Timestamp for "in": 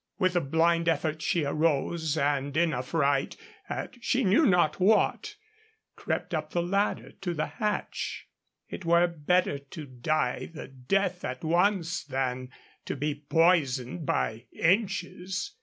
2.57-2.73